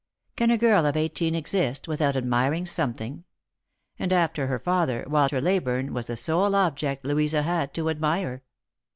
[0.35, 3.23] Can a girl of eighteen exist without admiring something?
[3.99, 8.41] and, after her father, Walter Leyburne was the sole object Louisa had to admire.